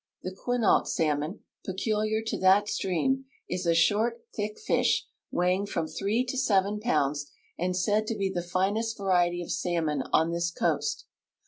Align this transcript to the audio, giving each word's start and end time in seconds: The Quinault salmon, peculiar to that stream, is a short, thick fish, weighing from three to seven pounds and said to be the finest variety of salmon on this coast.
The 0.23 0.35
Quinault 0.35 0.87
salmon, 0.87 1.41
peculiar 1.63 2.23
to 2.25 2.39
that 2.39 2.67
stream, 2.67 3.25
is 3.47 3.67
a 3.67 3.75
short, 3.75 4.25
thick 4.35 4.57
fish, 4.59 5.05
weighing 5.29 5.67
from 5.67 5.85
three 5.85 6.25
to 6.25 6.37
seven 6.39 6.79
pounds 6.79 7.29
and 7.55 7.77
said 7.77 8.07
to 8.07 8.17
be 8.17 8.31
the 8.33 8.41
finest 8.41 8.97
variety 8.97 9.43
of 9.43 9.51
salmon 9.51 10.01
on 10.11 10.31
this 10.31 10.49
coast. 10.49 11.05